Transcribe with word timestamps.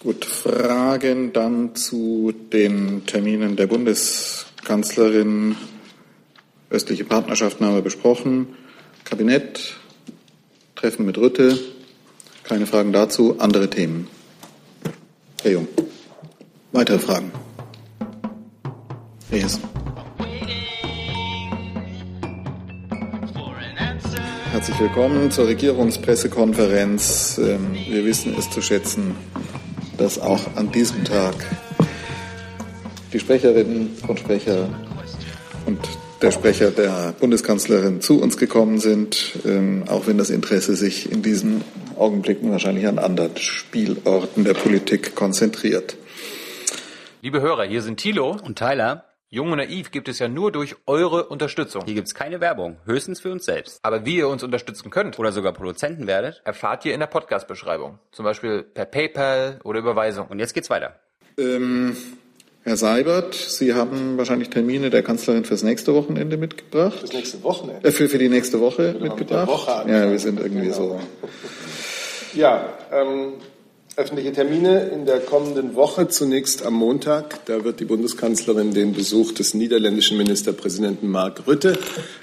Gut, 0.00 0.24
Fragen 0.24 1.32
dann 1.32 1.74
zu 1.74 2.32
den 2.52 3.04
Terminen 3.06 3.56
der 3.56 3.66
Bundeskanzlerin. 3.66 5.56
Östliche 6.70 7.04
Partnerschaften 7.04 7.64
haben 7.64 7.74
wir 7.74 7.82
besprochen. 7.82 8.46
Kabinett, 9.02 9.76
Treffen 10.76 11.04
mit 11.04 11.18
Rütte. 11.18 11.58
Keine 12.44 12.66
Fragen 12.66 12.92
dazu. 12.92 13.40
Andere 13.40 13.70
Themen. 13.70 14.06
Herr 15.42 15.50
Jung. 15.50 15.68
Weitere 16.70 17.00
Fragen? 17.00 17.32
Herr 19.30 19.40
Hessen. 19.40 19.62
Herzlich 24.52 24.78
willkommen 24.78 25.32
zur 25.32 25.48
Regierungspressekonferenz. 25.48 27.40
Ähm, 27.42 27.76
wir 27.88 28.04
wissen 28.04 28.36
es 28.38 28.48
zu 28.50 28.62
schätzen, 28.62 29.16
dass 29.98 30.18
auch 30.18 30.56
an 30.56 30.72
diesem 30.72 31.04
Tag 31.04 31.34
die 33.12 33.20
Sprecherinnen 33.20 33.90
und 34.06 34.18
Sprecher 34.18 34.68
und 35.66 35.78
der 36.22 36.32
Sprecher 36.32 36.70
der 36.70 37.14
Bundeskanzlerin 37.20 38.00
zu 38.00 38.20
uns 38.20 38.36
gekommen 38.36 38.78
sind, 38.78 39.38
ähm, 39.44 39.84
auch 39.88 40.06
wenn 40.06 40.18
das 40.18 40.30
Interesse 40.30 40.74
sich 40.74 41.10
in 41.10 41.22
diesen 41.22 41.62
Augenblicken 41.96 42.50
wahrscheinlich 42.50 42.86
an 42.86 42.98
anderen 42.98 43.36
Spielorten 43.36 44.44
der 44.44 44.54
Politik 44.54 45.14
konzentriert. 45.14 45.96
Liebe 47.22 47.40
Hörer, 47.40 47.64
hier 47.64 47.82
sind 47.82 47.98
Thilo 47.98 48.36
und 48.44 48.58
Tyler. 48.58 49.04
Jung 49.30 49.52
und 49.52 49.58
Naiv 49.58 49.90
gibt 49.90 50.08
es 50.08 50.20
ja 50.20 50.26
nur 50.26 50.50
durch 50.52 50.74
eure 50.86 51.26
Unterstützung. 51.26 51.82
Hier 51.84 51.92
gibt 51.92 52.08
es 52.08 52.14
keine 52.14 52.40
Werbung, 52.40 52.78
höchstens 52.86 53.20
für 53.20 53.30
uns 53.30 53.44
selbst. 53.44 53.78
Aber 53.82 54.06
wie 54.06 54.16
ihr 54.16 54.28
uns 54.28 54.42
unterstützen 54.42 54.88
könnt 54.88 55.18
oder 55.18 55.32
sogar 55.32 55.52
Produzenten 55.52 56.06
werdet, 56.06 56.40
erfahrt 56.46 56.86
ihr 56.86 56.94
in 56.94 57.00
der 57.00 57.08
Podcast-Beschreibung. 57.08 57.98
Zum 58.10 58.24
Beispiel 58.24 58.62
per 58.62 58.86
PayPal 58.86 59.60
oder 59.64 59.80
Überweisung. 59.80 60.28
Und 60.28 60.38
jetzt 60.38 60.54
geht's 60.54 60.70
weiter. 60.70 60.98
Ähm, 61.36 61.94
Herr 62.62 62.78
Seibert, 62.78 63.34
Sie 63.34 63.74
haben 63.74 64.16
wahrscheinlich 64.16 64.48
Termine 64.48 64.88
der 64.88 65.02
Kanzlerin 65.02 65.44
fürs 65.44 65.62
nächste 65.62 65.92
Wochenende 65.92 66.38
mitgebracht. 66.38 66.98
Fürs 67.00 67.12
nächste 67.12 67.42
Wochenende? 67.42 67.86
Äh, 67.86 67.92
für, 67.92 68.08
für 68.08 68.18
die 68.18 68.30
nächste 68.30 68.60
Woche 68.60 68.94
genau, 68.94 69.14
mitgebracht. 69.14 69.46
Mit 69.46 69.58
Woche 69.58 69.90
ja, 69.90 70.10
wir 70.10 70.18
sind 70.18 70.40
irgendwie 70.40 70.68
genau. 70.68 70.74
so. 70.74 71.00
Ja, 72.32 72.78
ähm, 72.90 73.34
öffentliche 73.98 74.32
Termine 74.32 74.90
in 74.94 75.06
der 75.06 75.18
kommenden 75.18 75.74
Woche. 75.74 76.06
Zunächst 76.06 76.64
am 76.64 76.74
Montag. 76.74 77.44
Da 77.46 77.64
wird 77.64 77.80
die 77.80 77.84
Bundeskanzlerin 77.84 78.72
den 78.72 78.92
Besuch 78.92 79.32
des 79.32 79.54
niederländischen 79.54 80.16
Ministerpräsidenten 80.16 81.08
Mark 81.08 81.48
Rutte 81.48 81.76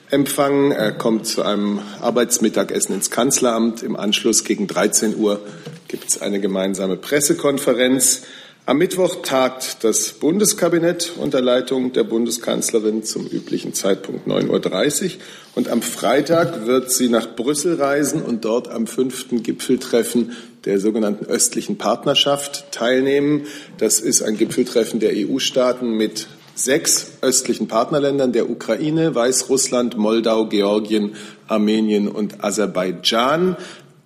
empfangen. 0.09 0.71
Er 0.71 0.93
kommt 0.93 1.27
zu 1.27 1.41
einem 1.41 1.81
Arbeitsmittagessen 1.99 2.95
ins 2.95 3.11
Kanzleramt. 3.11 3.83
Im 3.83 3.97
Anschluss 3.97 4.45
gegen 4.45 4.67
13 4.67 5.17
Uhr 5.17 5.41
gibt 5.89 6.07
es 6.07 6.21
eine 6.21 6.39
gemeinsame 6.39 6.95
Pressekonferenz. 6.95 8.21
Am 8.67 8.77
Mittwoch 8.77 9.17
tagt 9.21 9.83
das 9.83 10.13
Bundeskabinett 10.13 11.11
unter 11.17 11.39
Leitung 11.39 11.91
der 11.91 12.03
Bundeskanzlerin 12.03 13.03
zum 13.03 13.27
üblichen 13.27 13.73
Zeitpunkt 13.73 14.27
9.30 14.27 15.03
Uhr. 15.03 15.11
Und 15.55 15.69
am 15.69 15.81
Freitag 15.81 16.65
wird 16.65 16.89
sie 16.89 17.09
nach 17.09 17.35
Brüssel 17.35 17.75
reisen 17.75 18.21
und 18.21 18.45
dort 18.45 18.69
am 18.69 18.87
fünften 18.87 19.43
Gipfeltreffen 19.43 20.35
der 20.65 20.79
sogenannten 20.79 21.25
östlichen 21.25 21.77
Partnerschaft 21.77 22.71
teilnehmen. 22.71 23.45
Das 23.77 23.99
ist 23.99 24.21
ein 24.21 24.37
Gipfeltreffen 24.37 24.99
der 24.99 25.11
EU-Staaten 25.13 25.91
mit 25.91 26.27
sechs 26.55 27.11
östlichen 27.21 27.67
Partnerländern 27.67 28.31
der 28.31 28.49
Ukraine, 28.49 29.13
Weißrussland, 29.13 29.97
Moldau, 29.97 30.47
Georgien, 30.47 31.15
Armenien 31.47 32.07
und 32.07 32.43
Aserbaidschan. 32.43 33.57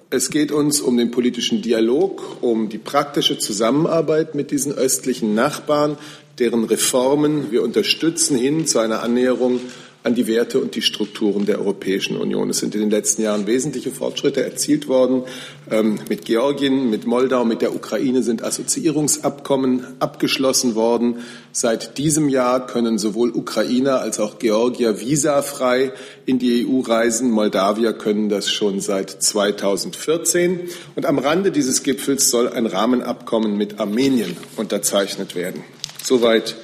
Es 0.09 0.31
geht 0.31 0.51
uns 0.51 0.81
um 0.81 0.97
den 0.97 1.11
politischen 1.11 1.61
Dialog, 1.61 2.37
um 2.41 2.67
die 2.67 2.79
praktische 2.79 3.37
Zusammenarbeit 3.37 4.33
mit 4.33 4.49
diesen 4.49 4.73
östlichen 4.73 5.35
Nachbarn, 5.35 5.97
deren 6.39 6.63
Reformen 6.63 7.51
wir 7.51 7.61
unterstützen 7.61 8.35
hin 8.35 8.65
zu 8.65 8.79
einer 8.79 9.03
Annäherung 9.03 9.59
an 10.01 10.15
die 10.15 10.27
Werte 10.27 10.59
und 10.59 10.75
die 10.75 10.81
Strukturen 10.81 11.45
der 11.45 11.59
Europäischen 11.59 12.15
Union. 12.15 12.49
Es 12.49 12.59
sind 12.59 12.73
in 12.73 12.81
den 12.81 12.89
letzten 12.89 13.21
Jahren 13.21 13.47
wesentliche 13.47 13.91
Fortschritte 13.91 14.41
erzielt 14.41 14.87
worden. 14.87 15.23
Ähm, 15.69 15.99
mit 16.07 16.23
Georgien, 16.23 16.89
mit 16.89 17.05
Moldau, 17.05 17.43
mit 17.43 17.61
der 17.61 17.75
Ukraine 17.75 18.23
sind 18.23 18.41
Assoziierungsabkommen 18.41 19.85
abgeschlossen 19.99 20.75
worden. 20.75 21.17
Seit 21.51 21.97
diesem 21.97 22.29
Jahr 22.29 22.65
können 22.65 22.97
sowohl 22.97 23.31
Ukrainer 23.31 23.99
als 23.99 24.21
auch 24.21 24.39
Georgier 24.39 25.01
visafrei 25.01 25.91
in 26.25 26.39
die 26.39 26.65
EU 26.65 26.79
reisen. 26.79 27.29
Moldawier 27.31 27.91
können 27.91 28.29
das 28.29 28.49
schon 28.49 28.79
seit 28.79 29.09
2014. 29.09 30.61
Und 30.95 31.05
am 31.05 31.19
Rande 31.19 31.51
dieses 31.51 31.83
Gipfels 31.83 32.29
soll 32.29 32.47
ein 32.47 32.67
Rahmenabkommen 32.67 33.57
mit 33.57 33.81
Armenien 33.81 34.37
unterzeichnet 34.55 35.35
werden. 35.35 35.61
Soweit 36.01 36.55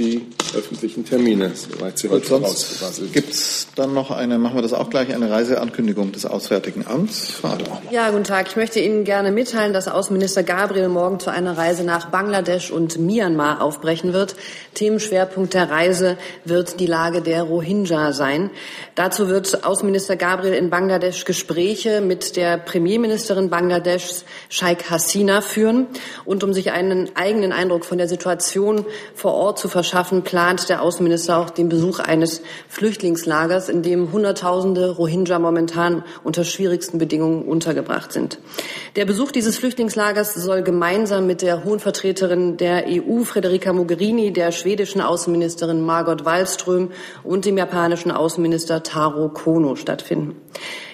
die 0.00 0.26
öffentlichen 0.56 1.04
Termine, 1.04 1.52
soweit 1.54 1.98
sie 1.98 2.08
heute 2.08 2.40
rausgebracht 2.40 3.12
Gibt 3.12 3.32
es 3.32 3.68
dann 3.76 3.92
noch 3.92 4.10
eine, 4.10 4.38
machen 4.38 4.56
wir 4.56 4.62
das 4.62 4.72
auch 4.72 4.90
gleich, 4.90 5.14
eine 5.14 5.30
Reiseankündigung 5.30 6.12
des 6.12 6.26
Auswärtigen 6.26 6.86
Amts? 6.86 7.30
Vater. 7.30 7.80
Ja, 7.90 8.10
guten 8.10 8.24
Tag. 8.24 8.48
Ich 8.48 8.56
möchte 8.56 8.80
Ihnen 8.80 9.04
gerne 9.04 9.30
mitteilen, 9.30 9.72
dass 9.72 9.88
Außenminister 9.88 10.42
Gabriel 10.42 10.88
morgen 10.88 11.20
zu 11.20 11.30
einer 11.30 11.56
Reise 11.56 11.84
nach 11.84 12.10
Bangladesch 12.10 12.70
und 12.70 12.98
Myanmar 12.98 13.60
aufbrechen 13.62 14.12
wird. 14.12 14.34
Themenschwerpunkt 14.74 15.54
der 15.54 15.70
Reise 15.70 16.16
wird 16.44 16.80
die 16.80 16.86
Lage 16.86 17.20
der 17.20 17.42
Rohingya 17.42 18.12
sein. 18.12 18.50
Dazu 18.94 19.28
wird 19.28 19.64
Außenminister 19.64 20.16
Gabriel 20.16 20.54
in 20.54 20.70
Bangladesch 20.70 21.24
Gespräche 21.26 22.00
mit 22.00 22.36
der 22.36 22.56
Premierministerin 22.56 23.50
Bangladeschs, 23.50 24.24
Sheikh 24.48 24.90
Hasina, 24.90 25.42
führen. 25.42 25.86
Und 26.24 26.42
um 26.42 26.52
sich 26.54 26.72
einen 26.72 27.14
eigenen 27.14 27.52
Eindruck 27.52 27.84
von 27.84 27.98
der 27.98 28.08
Situation 28.08 28.86
vor 29.14 29.34
Ort 29.34 29.58
zu 29.58 29.68
verschaffen, 29.68 29.89
plant 30.24 30.68
der 30.68 30.82
Außenminister 30.82 31.38
auch 31.38 31.50
den 31.50 31.68
Besuch 31.68 31.98
eines 31.98 32.42
Flüchtlingslagers, 32.68 33.68
in 33.68 33.82
dem 33.82 34.12
Hunderttausende 34.12 34.90
Rohingya 34.90 35.38
momentan 35.38 36.04
unter 36.24 36.44
schwierigsten 36.44 36.98
Bedingungen 36.98 37.42
untergebracht 37.44 38.12
sind. 38.12 38.38
Der 38.96 39.04
Besuch 39.04 39.30
dieses 39.32 39.58
Flüchtlingslagers 39.58 40.34
soll 40.34 40.62
gemeinsam 40.62 41.26
mit 41.26 41.42
der 41.42 41.64
Hohen 41.64 41.80
Vertreterin 41.80 42.56
der 42.56 42.84
EU, 42.86 43.24
Federica 43.24 43.72
Mogherini, 43.72 44.32
der 44.32 44.52
schwedischen 44.52 45.00
Außenministerin 45.00 45.80
Margot 45.80 46.24
Wallström 46.24 46.90
und 47.22 47.44
dem 47.44 47.58
japanischen 47.58 48.10
Außenminister 48.10 48.82
Taro 48.82 49.28
Kono 49.28 49.76
stattfinden. 49.76 50.36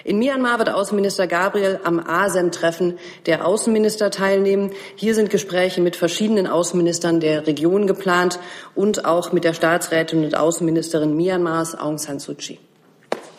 In 0.07 0.19
Myanmar 0.19 0.57
wird 0.57 0.69
Außenminister 0.69 1.27
Gabriel 1.27 1.81
am 1.83 1.99
ASEM-Treffen 1.99 2.97
der 3.25 3.45
Außenminister 3.45 4.09
teilnehmen. 4.09 4.71
Hier 4.95 5.13
sind 5.13 5.29
Gespräche 5.29 5.81
mit 5.81 5.97
verschiedenen 5.97 6.47
Außenministern 6.47 7.19
der 7.19 7.45
Region 7.45 7.87
geplant 7.87 8.39
und 8.73 9.03
auch 9.03 9.33
mit 9.33 9.43
der 9.43 9.53
Staatsrätin 9.53 10.23
und 10.23 10.37
Außenministerin 10.37 11.17
Myanmars 11.17 11.75
Aung 11.75 11.97
San 11.97 12.19
Suu 12.19 12.35
Kyi. 12.35 12.57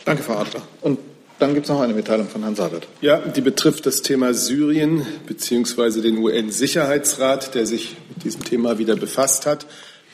Danke, 0.05 0.23
Frau 0.23 0.35
Adler. 0.35 0.61
Und 0.83 0.99
dann 1.39 1.55
gibt 1.55 1.65
es 1.65 1.71
noch 1.71 1.81
eine 1.81 1.95
Mitteilung 1.95 2.29
von 2.29 2.43
Herrn 2.43 2.55
Sabert. 2.55 2.87
Ja, 3.01 3.17
die 3.17 3.41
betrifft 3.41 3.87
das 3.87 4.03
Thema 4.03 4.35
Syrien 4.35 5.07
bzw. 5.27 6.03
den 6.03 6.19
UN-Sicherheitsrat, 6.19 7.55
der 7.55 7.65
sich 7.65 7.97
mit 8.11 8.25
diesem 8.25 8.45
Thema 8.45 8.77
wieder 8.77 8.97
befasst 8.97 9.47
hat. 9.47 9.65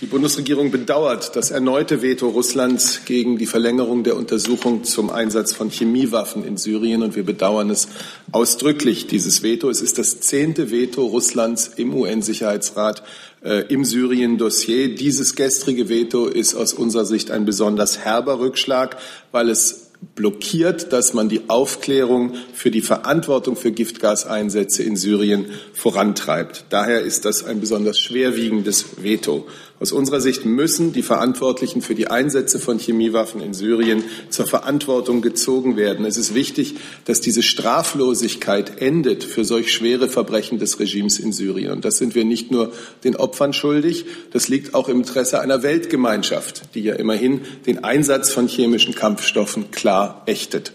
Die 0.05 0.11
Bundesregierung 0.11 0.71
bedauert 0.71 1.35
das 1.35 1.51
erneute 1.51 2.03
Veto 2.03 2.29
Russlands 2.29 3.07
gegen 3.07 3.39
die 3.39 3.47
Verlängerung 3.47 4.05
der 4.05 4.17
Untersuchung 4.17 4.85
zum 4.85 5.09
Einsatz 5.09 5.55
von 5.55 5.71
Chemiewaffen 5.71 6.45
in 6.45 6.59
Syrien 6.59 7.03
und 7.03 7.17
wir 7.17 7.25
bedauern 7.25 7.71
es 7.71 7.89
ausdrücklich, 8.31 9.07
dieses 9.07 9.43
Veto. 9.43 9.71
Es 9.71 9.81
ist 9.81 9.97
das 9.97 10.21
zehnte 10.21 10.71
Veto 10.71 11.07
Russlands 11.07 11.71
im 11.77 11.95
UN-Sicherheitsrat 11.95 13.03
äh, 13.43 13.65
im 13.73 13.87
Syrien-Dossier. 13.87 14.95
Dieses 14.95 15.37
gestrige 15.37 15.89
Veto 15.89 16.27
ist 16.27 16.55
aus 16.55 16.75
unserer 16.75 17.07
Sicht 17.07 17.31
ein 17.31 17.47
besonders 17.47 18.01
herber 18.01 18.41
Rückschlag, 18.41 18.99
weil 19.33 19.49
es 19.49 19.85
blockiert, 20.15 20.93
dass 20.93 21.15
man 21.15 21.29
die 21.29 21.49
Aufklärung 21.49 22.35
für 22.53 22.71
die 22.71 22.81
Verantwortung 22.81 23.57
für 23.57 23.73
Giftgaseinsätze 23.73 24.83
in 24.83 24.97
Syrien 24.97 25.47
vorantreibt. 25.73 26.67
Daher 26.71 27.01
ist 27.01 27.25
das 27.25 27.45
ein 27.45 27.61
besonders 27.61 27.99
schwerwiegendes 27.99 29.03
Veto. 29.03 29.47
Aus 29.85 29.93
unserer 29.93 30.23
Sicht 30.23 30.47
müssen 30.47 30.95
die 30.95 31.03
Verantwortlichen 31.03 31.83
für 31.83 31.95
die 31.95 32.07
Einsätze 32.07 32.59
von 32.59 32.79
Chemiewaffen 32.79 33.43
in 33.43 33.53
Syrien 33.53 34.03
zur 34.31 34.47
Verantwortung 34.47 35.21
gezogen 35.21 35.77
werden. 35.77 36.07
Es 36.07 36.17
ist 36.17 36.35
wichtig, 36.35 36.77
dass 37.05 37.21
diese 37.21 37.43
Straflosigkeit 37.43 38.81
endet 38.81 39.25
für 39.25 39.45
solch 39.45 39.71
schwere 39.75 40.09
Verbrechen 40.09 40.59
des 40.59 40.81
Regimes 40.81 41.19
in 41.19 41.35
Syrien. 41.35 41.71
Und 41.71 41.85
das 41.85 41.99
sind 41.99 42.15
wir 42.15 42.25
nicht 42.25 42.51
nur 42.51 42.73
den 43.05 43.15
Opfern 43.15 43.53
schuldig, 43.53 44.07
das 44.33 44.49
liegt 44.49 44.73
auch 44.73 44.89
im 44.89 45.01
Interesse 45.01 45.41
einer 45.41 45.63
Weltgemeinschaft, 45.63 46.63
die 46.75 46.81
ja 46.81 46.95
immerhin 46.95 47.43
den 47.67 47.85
Einsatz 47.85 48.31
von 48.31 48.49
chemischen 48.49 48.95
Kampfstoffen 48.95 49.71
klar 49.71 50.23
ächtet. 50.25 50.73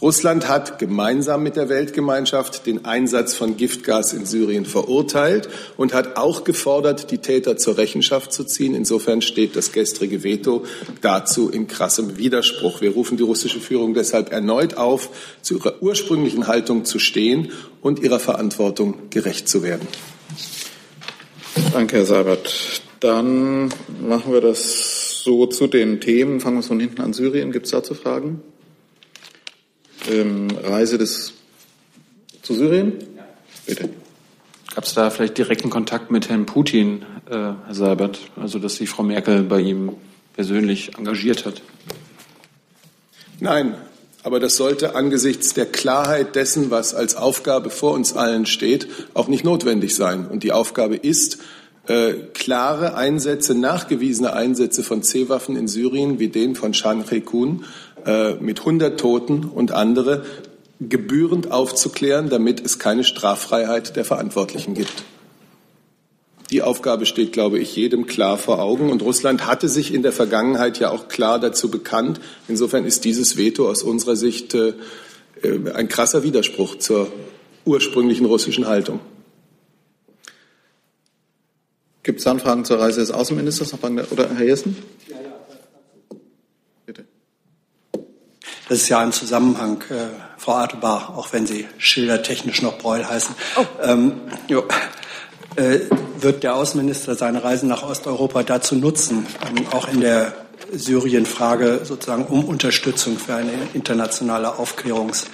Russland 0.00 0.48
hat 0.48 0.78
gemeinsam 0.78 1.42
mit 1.42 1.56
der 1.56 1.68
Weltgemeinschaft 1.68 2.66
den 2.66 2.84
Einsatz 2.84 3.34
von 3.34 3.56
Giftgas 3.56 4.12
in 4.12 4.26
Syrien 4.26 4.64
verurteilt 4.64 5.48
und 5.76 5.92
hat 5.92 6.16
auch 6.16 6.44
gefordert, 6.44 7.10
die 7.10 7.18
Täter 7.18 7.56
zur 7.56 7.78
Rechenschaft 7.78 8.32
zu 8.32 8.44
ziehen. 8.44 8.76
Insofern 8.76 9.22
steht 9.22 9.56
das 9.56 9.72
gestrige 9.72 10.22
Veto 10.22 10.64
dazu 11.00 11.50
in 11.50 11.66
krassem 11.66 12.16
Widerspruch. 12.16 12.80
Wir 12.80 12.92
rufen 12.92 13.16
die 13.16 13.24
russische 13.24 13.58
Führung 13.58 13.92
deshalb 13.92 14.30
erneut 14.30 14.76
auf, 14.76 15.10
zu 15.42 15.56
ihrer 15.56 15.82
ursprünglichen 15.82 16.46
Haltung 16.46 16.84
zu 16.84 17.00
stehen 17.00 17.50
und 17.82 17.98
ihrer 17.98 18.20
Verantwortung 18.20 19.10
gerecht 19.10 19.48
zu 19.48 19.64
werden. 19.64 19.88
Danke, 21.72 21.96
Herr 21.96 22.06
Seibert. 22.06 22.82
Dann 23.00 23.68
machen 24.00 24.32
wir 24.32 24.40
das 24.40 25.22
so 25.24 25.46
zu 25.46 25.66
den 25.66 26.00
Themen. 26.00 26.40
Fangen 26.40 26.58
wir 26.58 26.62
von 26.62 26.78
hinten 26.78 27.00
an 27.02 27.12
Syrien. 27.12 27.50
Gibt 27.50 27.66
es 27.66 27.72
dazu 27.72 27.94
Fragen? 27.94 28.42
Ähm, 30.08 30.48
Reise 30.62 30.98
des 30.98 31.34
zu 32.42 32.54
Syrien? 32.54 32.94
Ja. 33.16 33.24
Bitte. 33.66 33.90
Gab 34.74 34.84
es 34.84 34.94
da 34.94 35.10
vielleicht 35.10 35.36
direkten 35.36 35.70
Kontakt 35.70 36.10
mit 36.10 36.28
Herrn 36.28 36.46
Putin, 36.46 37.02
äh, 37.28 37.34
Herr 37.34 37.74
Seibert? 37.74 38.20
Also, 38.36 38.58
dass 38.58 38.76
sich 38.76 38.88
Frau 38.88 39.02
Merkel 39.02 39.42
bei 39.42 39.60
ihm 39.60 39.92
persönlich 40.34 40.96
engagiert 40.96 41.44
hat? 41.44 41.62
Nein, 43.40 43.74
aber 44.22 44.40
das 44.40 44.56
sollte 44.56 44.94
angesichts 44.94 45.54
der 45.54 45.66
Klarheit 45.66 46.36
dessen, 46.36 46.70
was 46.70 46.94
als 46.94 47.16
Aufgabe 47.16 47.70
vor 47.70 47.92
uns 47.92 48.14
allen 48.14 48.46
steht, 48.46 48.88
auch 49.14 49.28
nicht 49.28 49.44
notwendig 49.44 49.94
sein. 49.94 50.26
Und 50.26 50.42
die 50.42 50.52
Aufgabe 50.52 50.96
ist, 50.96 51.38
äh, 51.88 52.14
klare 52.34 52.94
Einsätze, 52.96 53.54
nachgewiesene 53.54 54.34
Einsätze 54.34 54.82
von 54.82 55.02
C-Waffen 55.02 55.56
in 55.56 55.68
Syrien 55.68 56.18
wie 56.18 56.28
den 56.28 56.54
von 56.54 56.74
Shan 56.74 57.04
Kun 57.24 57.64
äh, 58.06 58.34
mit 58.34 58.60
100 58.60 58.98
Toten 58.98 59.44
und 59.44 59.72
andere 59.72 60.24
gebührend 60.80 61.50
aufzuklären, 61.50 62.28
damit 62.28 62.64
es 62.64 62.78
keine 62.78 63.04
Straffreiheit 63.04 63.96
der 63.96 64.04
Verantwortlichen 64.04 64.74
gibt. 64.74 65.04
Die 66.50 66.62
Aufgabe 66.62 67.04
steht, 67.04 67.32
glaube 67.32 67.58
ich, 67.58 67.76
jedem 67.76 68.06
klar 68.06 68.38
vor 68.38 68.60
Augen. 68.60 68.90
Und 68.90 69.02
Russland 69.02 69.46
hatte 69.46 69.68
sich 69.68 69.92
in 69.92 70.02
der 70.02 70.12
Vergangenheit 70.12 70.78
ja 70.78 70.90
auch 70.90 71.08
klar 71.08 71.38
dazu 71.38 71.70
bekannt. 71.70 72.20
Insofern 72.46 72.84
ist 72.84 73.04
dieses 73.04 73.36
Veto 73.36 73.68
aus 73.68 73.82
unserer 73.82 74.16
Sicht 74.16 74.54
äh, 74.54 74.72
ein 75.74 75.88
krasser 75.88 76.22
Widerspruch 76.22 76.76
zur 76.76 77.12
ursprünglichen 77.64 78.24
russischen 78.24 78.66
Haltung. 78.66 79.00
Gibt 82.02 82.20
es 82.20 82.26
Anfragen 82.26 82.64
zur 82.64 82.78
Reise 82.78 83.00
des 83.00 83.10
Außenministers 83.10 83.74
oder 84.10 84.34
Herr 84.34 84.44
Jessen? 84.46 84.74
Ja, 85.08 85.16
ja. 85.16 86.16
Bitte. 86.86 87.04
Das 88.68 88.78
ist 88.78 88.88
ja 88.88 88.98
ein 89.00 89.12
Zusammenhang, 89.12 89.82
äh, 89.90 90.08
Frau 90.36 90.52
Adebar, 90.52 91.14
auch 91.16 91.32
wenn 91.32 91.46
Sie 91.46 91.66
schildertechnisch 91.78 92.60
noch 92.62 92.78
Breul 92.78 93.04
heißen. 93.04 93.34
Oh. 93.56 93.64
Ähm, 93.82 94.20
jo, 94.46 94.64
äh, 95.56 95.80
wird 96.20 96.42
der 96.42 96.54
Außenminister 96.54 97.14
seine 97.14 97.42
Reise 97.42 97.66
nach 97.66 97.82
Osteuropa 97.82 98.42
dazu 98.42 98.74
nutzen, 98.74 99.26
ähm, 99.48 99.66
auch 99.72 99.88
in 99.88 100.00
der 100.00 100.34
Syrien-Frage 100.72 101.80
sozusagen 101.84 102.26
um 102.26 102.44
Unterstützung 102.44 103.16
für 103.18 103.36
eine 103.36 103.52
internationale 103.72 104.58
Aufklärungsarbeit 104.58 105.28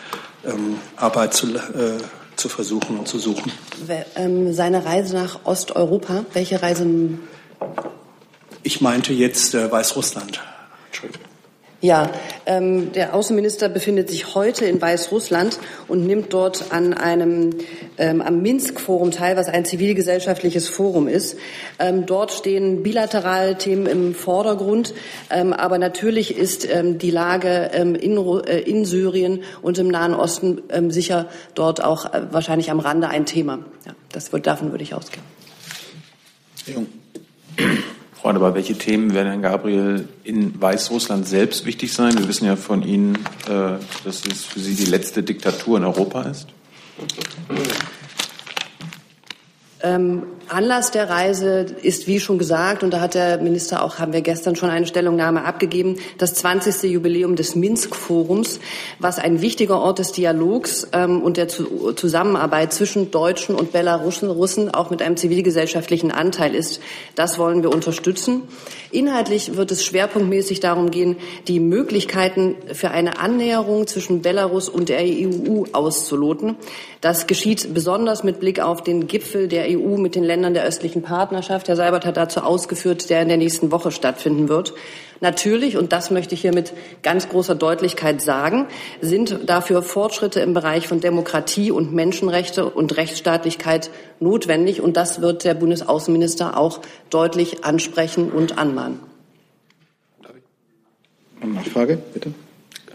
ähm, 0.46 1.30
zu, 1.32 1.56
äh, 1.56 1.98
zu 2.36 2.48
versuchen 2.48 2.98
und 2.98 3.08
zu 3.08 3.18
suchen. 3.18 3.50
Ähm, 4.14 4.52
seine 4.52 4.84
Reise 4.84 5.16
nach 5.16 5.40
Osteuropa, 5.44 6.24
welche 6.32 6.62
Reise? 6.62 6.86
Ich 8.62 8.80
meinte 8.80 9.12
jetzt 9.12 9.54
äh, 9.54 9.70
Weißrussland. 9.70 10.40
Entschuldigung. 10.86 11.33
Ja, 11.84 12.10
ähm, 12.46 12.92
der 12.92 13.12
Außenminister 13.12 13.68
befindet 13.68 14.08
sich 14.08 14.34
heute 14.34 14.64
in 14.64 14.80
Weißrussland 14.80 15.58
und 15.86 16.06
nimmt 16.06 16.32
dort 16.32 16.72
an 16.72 16.94
einem 16.94 17.58
ähm, 17.98 18.22
am 18.22 18.40
Minsk-Forum 18.40 19.10
teil, 19.10 19.36
was 19.36 19.48
ein 19.48 19.66
zivilgesellschaftliches 19.66 20.66
Forum 20.66 21.08
ist. 21.08 21.36
Ähm, 21.78 22.06
dort 22.06 22.32
stehen 22.32 22.82
bilaterale 22.82 23.58
Themen 23.58 23.84
im 23.84 24.14
Vordergrund, 24.14 24.94
ähm, 25.28 25.52
aber 25.52 25.76
natürlich 25.76 26.38
ist 26.38 26.66
ähm, 26.72 26.96
die 26.96 27.10
Lage 27.10 27.70
ähm, 27.74 27.94
in, 27.94 28.16
äh, 28.16 28.60
in, 28.60 28.86
Syrien 28.86 29.42
und 29.60 29.76
im 29.76 29.88
Nahen 29.88 30.14
Osten 30.14 30.62
sicher 30.88 31.28
dort 31.54 31.84
auch 31.84 32.14
äh, 32.14 32.22
wahrscheinlich 32.30 32.70
am 32.70 32.80
Rande 32.80 33.08
ein 33.08 33.26
Thema. 33.26 33.58
Ja, 33.84 33.92
das 34.10 34.32
wird, 34.32 34.46
davon 34.46 34.70
würde 34.70 34.84
ich 34.84 34.94
ausgehen. 34.94 35.22
Jung. 36.64 36.86
Freunde, 38.24 38.40
aber 38.40 38.54
welche 38.54 38.78
Themen 38.78 39.12
werden 39.12 39.26
Herrn 39.28 39.42
Gabriel 39.42 40.08
in 40.24 40.58
Weißrussland 40.58 41.28
selbst 41.28 41.66
wichtig 41.66 41.92
sein? 41.92 42.16
Wir 42.16 42.26
wissen 42.26 42.46
ja 42.46 42.56
von 42.56 42.82
Ihnen, 42.82 43.16
äh, 43.46 43.76
dass 44.02 44.24
es 44.24 44.46
für 44.46 44.60
Sie 44.60 44.74
die 44.74 44.86
letzte 44.86 45.22
Diktatur 45.22 45.76
in 45.76 45.84
Europa 45.84 46.22
ist. 46.22 46.46
Ähm, 49.84 50.22
Anlass 50.48 50.90
der 50.90 51.10
Reise 51.10 51.66
ist, 51.82 52.06
wie 52.06 52.20
schon 52.20 52.38
gesagt, 52.38 52.82
und 52.82 52.90
da 52.92 53.00
hat 53.00 53.14
der 53.14 53.38
Minister 53.38 53.82
auch, 53.82 53.98
haben 53.98 54.12
wir 54.12 54.20
gestern 54.22 54.56
schon 54.56 54.70
eine 54.70 54.86
Stellungnahme 54.86 55.44
abgegeben, 55.44 55.96
das 56.18 56.34
20. 56.34 56.90
Jubiläum 56.90 57.36
des 57.36 57.54
Minsk-Forums, 57.54 58.60
was 58.98 59.18
ein 59.18 59.42
wichtiger 59.42 59.80
Ort 59.80 59.98
des 59.98 60.12
Dialogs 60.12 60.88
ähm, 60.92 61.22
und 61.22 61.36
der 61.36 61.48
Zu 61.48 61.92
Zusammenarbeit 61.92 62.72
zwischen 62.72 63.10
Deutschen 63.10 63.54
und 63.54 63.72
Belarussen, 63.72 64.30
Russen, 64.30 64.72
auch 64.72 64.90
mit 64.90 65.02
einem 65.02 65.16
zivilgesellschaftlichen 65.16 66.10
Anteil 66.10 66.54
ist. 66.54 66.80
Das 67.14 67.38
wollen 67.38 67.62
wir 67.62 67.70
unterstützen. 67.70 68.42
Inhaltlich 68.90 69.56
wird 69.56 69.70
es 69.70 69.84
schwerpunktmäßig 69.84 70.60
darum 70.60 70.90
gehen, 70.90 71.16
die 71.48 71.60
Möglichkeiten 71.60 72.54
für 72.72 72.90
eine 72.90 73.18
Annäherung 73.18 73.86
zwischen 73.86 74.22
Belarus 74.22 74.68
und 74.68 74.88
der 74.88 75.00
EU 75.02 75.64
auszuloten. 75.72 76.56
Das 77.00 77.26
geschieht 77.26 77.74
besonders 77.74 78.24
mit 78.24 78.40
Blick 78.40 78.60
auf 78.60 78.82
den 78.82 79.08
Gipfel 79.08 79.48
der 79.48 79.66
EU 79.68 79.73
mit 79.76 80.14
den 80.14 80.24
Ländern 80.24 80.54
der 80.54 80.64
östlichen 80.64 81.02
Partnerschaft. 81.02 81.68
Herr 81.68 81.76
Seibert 81.76 82.06
hat 82.06 82.16
dazu 82.16 82.40
ausgeführt, 82.40 83.10
der 83.10 83.22
in 83.22 83.28
der 83.28 83.36
nächsten 83.36 83.70
Woche 83.70 83.90
stattfinden 83.90 84.48
wird. 84.48 84.74
Natürlich, 85.20 85.76
und 85.76 85.92
das 85.92 86.10
möchte 86.10 86.34
ich 86.34 86.42
hier 86.42 86.52
mit 86.52 86.72
ganz 87.02 87.28
großer 87.28 87.54
Deutlichkeit 87.54 88.20
sagen, 88.20 88.66
sind 89.00 89.38
dafür 89.46 89.82
Fortschritte 89.82 90.40
im 90.40 90.54
Bereich 90.54 90.88
von 90.88 91.00
Demokratie 91.00 91.70
und 91.70 91.92
Menschenrechte 91.92 92.68
und 92.68 92.96
Rechtsstaatlichkeit 92.96 93.90
notwendig. 94.20 94.80
Und 94.80 94.96
das 94.96 95.20
wird 95.20 95.44
der 95.44 95.54
Bundesaußenminister 95.54 96.58
auch 96.58 96.80
deutlich 97.10 97.64
ansprechen 97.64 98.30
und 98.30 98.58
anmahnen. 98.58 99.00
Nachfrage, 101.42 101.98
bitte. 102.12 102.32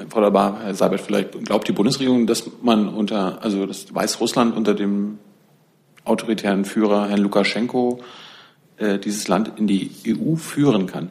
Frau 0.09 0.21
Labar, 0.21 0.61
Herr 0.63 0.73
Seibert, 0.73 1.01
vielleicht 1.01 1.43
glaubt 1.43 1.67
die 1.67 1.73
Bundesregierung, 1.73 2.25
dass 2.25 2.49
man 2.61 2.87
unter, 2.87 3.43
also 3.43 3.65
das 3.65 3.93
Weißrussland 3.93 4.55
unter 4.55 4.73
dem 4.73 5.19
autoritären 6.09 6.65
Führer 6.65 7.07
Herrn 7.07 7.21
Lukaschenko 7.21 8.01
äh, 8.77 8.97
dieses 8.97 9.27
Land 9.27 9.53
in 9.57 9.67
die 9.67 9.91
EU 10.07 10.35
führen 10.35 10.87
kann? 10.87 11.09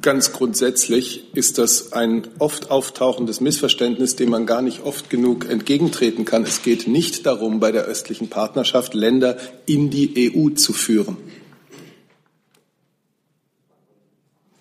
Ganz 0.00 0.32
grundsätzlich 0.32 1.34
ist 1.34 1.58
das 1.58 1.92
ein 1.92 2.28
oft 2.38 2.70
auftauchendes 2.70 3.40
Missverständnis, 3.40 4.14
dem 4.14 4.30
man 4.30 4.46
gar 4.46 4.62
nicht 4.62 4.84
oft 4.84 5.10
genug 5.10 5.48
entgegentreten 5.48 6.24
kann. 6.24 6.44
Es 6.44 6.62
geht 6.62 6.86
nicht 6.86 7.26
darum, 7.26 7.58
bei 7.58 7.72
der 7.72 7.84
östlichen 7.84 8.28
Partnerschaft 8.28 8.94
Länder 8.94 9.36
in 9.66 9.90
die 9.90 10.32
EU 10.36 10.50
zu 10.50 10.72
führen. 10.72 11.16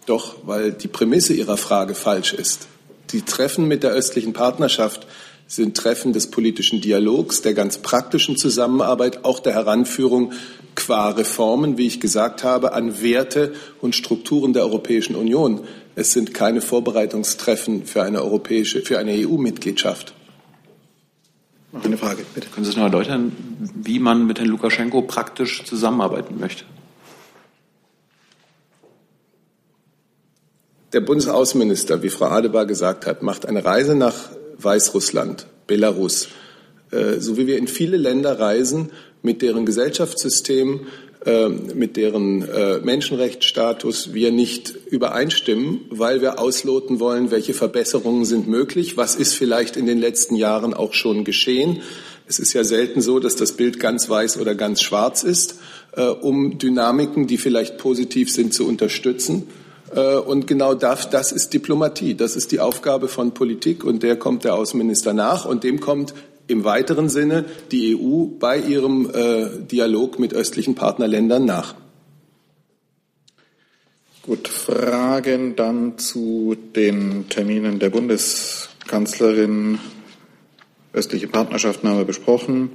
Doch, 0.08 0.38
weil 0.44 0.72
die 0.72 0.88
Prämisse 0.88 1.34
Ihrer 1.34 1.58
Frage 1.58 1.94
falsch 1.94 2.34
ist. 2.34 2.68
Die 3.12 3.22
Treffen 3.22 3.68
mit 3.68 3.84
der 3.84 3.92
östlichen 3.92 4.34
Partnerschaft 4.34 5.06
sind 5.52 5.76
Treffen 5.76 6.14
des 6.14 6.32
politischen 6.32 6.80
Dialogs, 6.80 7.42
der 7.42 7.54
ganz 7.54 7.80
praktischen 7.80 8.38
Zusammenarbeit, 8.38 9.26
auch 9.26 9.40
der 9.40 9.54
Heranführung 9.54 10.32
qua 10.76 11.10
Reformen, 11.10 11.78
wie 11.78 11.88
ich 11.88 12.00
gesagt 12.00 12.46
habe, 12.46 12.72
an 12.72 13.02
Werte 13.02 13.52
und 13.82 13.94
Strukturen 13.94 14.54
der 14.54 14.64
Europäischen 14.64 15.14
Union. 15.14 15.60
Es 15.94 16.14
sind 16.14 16.34
keine 16.34 16.62
Vorbereitungstreffen 16.62 17.86
für 17.86 18.02
eine 18.02 18.22
europäische, 18.22 18.82
für 18.82 18.98
eine 18.98 19.12
EU-Mitgliedschaft. 19.12 20.14
Noch 21.74 21.84
eine 21.84 21.98
Frage, 21.98 22.24
bitte. 22.34 22.48
Können 22.48 22.64
Sie 22.64 22.72
es 22.72 22.78
noch 22.78 22.86
erläutern, 22.86 23.34
wie 23.76 24.00
man 24.00 24.26
mit 24.26 24.40
Herrn 24.40 24.48
Lukaschenko 24.48 25.02
praktisch 25.02 25.66
zusammenarbeiten 25.66 26.40
möchte? 26.40 26.64
Der 30.94 31.02
Bundesaußenminister, 31.02 32.04
wie 32.04 32.10
Frau 32.10 32.28
Adebar 32.28 32.66
gesagt 32.66 33.06
hat, 33.06 33.22
macht 33.22 33.46
eine 33.46 33.66
Reise 33.66 33.96
nach 33.96 34.30
Weißrussland, 34.64 35.48
Belarus, 35.68 36.28
äh, 36.92 37.20
so 37.20 37.38
wie 37.38 37.48
wir 37.48 37.58
in 37.58 37.68
viele 37.68 37.98
Länder 37.98 38.40
reisen, 38.40 38.92
mit 39.22 39.42
deren 39.42 39.66
Gesellschaftssystem, 39.66 40.82
äh, 41.26 41.50
mit 41.50 41.98
deren 41.98 42.42
äh, 42.42 42.80
Menschenrechtsstatus 42.80 44.14
wir 44.14 44.32
nicht 44.32 44.74
übereinstimmen, 44.88 45.82
weil 45.90 46.22
wir 46.22 46.40
ausloten 46.40 47.00
wollen, 47.00 47.32
welche 47.32 47.54
Verbesserungen 47.54 48.26
sind 48.26 48.48
möglich, 48.48 48.98
was 48.98 49.16
ist 49.16 49.36
vielleicht 49.36 49.78
in 49.78 49.86
den 49.86 50.00
letzten 50.00 50.36
Jahren 50.36 50.74
auch 50.74 50.94
schon 50.94 51.24
geschehen. 51.24 51.82
Es 52.28 52.40
ist 52.40 52.54
ja 52.54 52.64
selten 52.64 53.02
so, 53.02 53.20
dass 53.20 53.36
das 53.36 53.54
Bild 53.54 53.80
ganz 53.80 54.10
weiß 54.10 54.40
oder 54.40 54.56
ganz 54.56 54.82
schwarz 54.82 55.24
ist, 55.24 55.56
um 56.22 56.58
Dynamiken, 56.60 57.28
die 57.28 57.38
vielleicht 57.38 57.78
positiv 57.78 58.32
sind, 58.32 58.54
zu 58.54 58.66
unterstützen. 58.66 59.50
Und 60.26 60.48
genau 60.48 60.74
das, 60.74 61.10
das 61.10 61.32
ist 61.32 61.54
Diplomatie. 61.54 62.16
Das 62.16 62.36
ist 62.36 62.52
die 62.52 62.60
Aufgabe 62.60 63.08
von 63.08 63.34
Politik 63.34 63.84
und 63.84 64.04
der 64.04 64.16
kommt 64.16 64.46
der 64.46 64.56
Außenminister 64.56 65.14
nach 65.14 65.46
und 65.46 65.64
dem 65.64 65.82
kommt 65.82 66.14
im 66.48 66.64
weiteren 66.64 67.10
Sinne 67.10 67.46
die 67.72 67.96
EU 67.96 68.26
bei 68.40 68.58
ihrem 68.58 69.10
äh, 69.14 69.50
Dialog 69.66 70.20
mit 70.20 70.34
östlichen 70.34 70.76
Partnerländern 70.76 71.46
nach. 71.46 71.76
Gut, 74.24 74.48
Fragen 74.48 75.56
dann 75.56 75.98
zu 75.98 76.56
den 76.76 77.28
Terminen 77.30 77.80
der 77.80 77.90
Bundeskanzlerin. 77.90 79.80
Östliche 80.94 81.28
Partnerschaften 81.28 81.88
haben 81.88 81.98
wir 81.98 82.06
besprochen. 82.06 82.72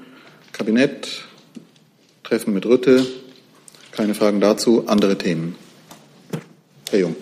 Kabinett, 0.53 1.25
Treffen 2.25 2.53
mit 2.53 2.67
Rütte. 2.67 3.07
Keine 3.93 4.15
Fragen 4.15 4.41
dazu. 4.41 4.85
Andere 4.87 5.17
Themen. 5.19 5.55
Herr 6.91 7.01
Jung. 7.01 7.17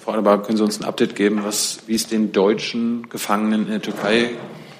Frau 0.00 0.12
Adebar, 0.12 0.42
können 0.42 0.56
Sie 0.56 0.64
uns 0.64 0.80
ein 0.80 0.84
Update 0.84 1.14
geben, 1.14 1.44
was, 1.44 1.80
wie 1.86 1.94
es 1.94 2.06
den 2.06 2.32
deutschen 2.32 3.08
Gefangenen 3.10 3.66
in 3.66 3.70
der 3.70 3.82
Türkei 3.82 4.30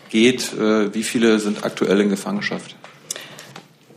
geht? 0.08 0.54
Äh, 0.54 0.94
wie 0.94 1.02
viele 1.02 1.38
sind 1.38 1.64
aktuell 1.64 2.00
in 2.00 2.08
Gefangenschaft? 2.08 2.76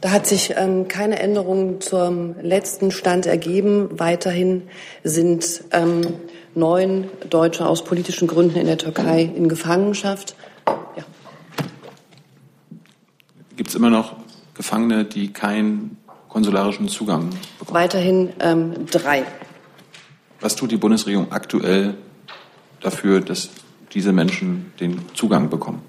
Da 0.01 0.11
hat 0.11 0.27
sich 0.27 0.55
ähm, 0.57 0.87
keine 0.89 1.19
Änderung 1.19 1.79
zum 1.79 2.35
letzten 2.41 2.91
Stand 2.91 3.27
ergeben. 3.27 3.87
Weiterhin 3.99 4.63
sind 5.03 5.63
ähm, 5.71 6.01
neun 6.55 7.09
Deutsche 7.29 7.65
aus 7.65 7.83
politischen 7.83 8.27
Gründen 8.27 8.57
in 8.57 8.65
der 8.65 8.77
Türkei 8.77 9.21
in 9.21 9.47
Gefangenschaft. 9.47 10.35
Ja. 10.67 11.03
Gibt 13.55 13.69
es 13.69 13.75
immer 13.75 13.89
noch 13.89 14.15
Gefangene, 14.55 15.05
die 15.05 15.31
keinen 15.31 15.97
konsularischen 16.27 16.89
Zugang 16.89 17.29
bekommen? 17.59 17.75
Weiterhin 17.75 18.33
ähm, 18.41 18.87
drei. 18.87 19.23
Was 20.41 20.55
tut 20.55 20.71
die 20.71 20.77
Bundesregierung 20.77 21.31
aktuell 21.31 21.95
dafür, 22.81 23.21
dass 23.21 23.50
diese 23.93 24.12
Menschen 24.12 24.74
den 24.79 25.01
Zugang 25.13 25.50
bekommen? 25.50 25.81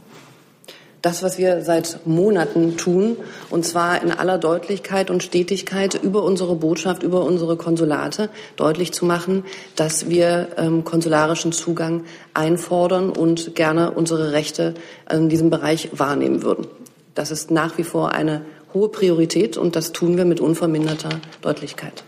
das, 1.03 1.25
was 1.25 1.37
wir 1.37 1.63
seit 1.63 2.07
Monaten 2.07 2.77
tun, 2.77 3.17
und 3.51 3.67
zwar 3.67 4.03
in 4.03 4.13
aller 4.13 4.39
Deutlichkeit 4.39 5.11
und 5.11 5.23
Stetigkeit 5.23 6.01
über 6.01 6.23
unsere 6.23 6.55
Botschaft, 6.55 7.03
über 7.03 7.25
unsere 7.25 7.57
Konsulate 7.57 8.31
deutlich 8.55 8.93
zu 8.93 9.05
machen, 9.05 9.45
dass 9.75 10.09
wir 10.09 10.51
ähm, 10.57 10.85
konsularischen 10.85 11.51
Zugang 11.51 12.05
einfordern 12.35 13.11
und 13.11 13.57
gerne 13.57 13.91
unsere 13.91 14.31
Rechte 14.31 14.75
in 15.13 15.29
diesem 15.29 15.51
Bereich 15.51 15.91
wahrnehmen 15.93 16.43
würden. 16.43 16.69
Das 17.17 17.33
ist 17.33 17.51
nach 17.51 17.77
wie 17.79 17.85
vor 17.85 18.13
eine 18.13 18.43
hohe 18.73 18.89
Priorität 18.89 19.57
und 19.57 19.75
das 19.75 19.91
tun 19.93 20.17
wir 20.17 20.25
mit 20.25 20.41
unverminderter 20.41 21.21
Deutlichkeit. 21.43 22.05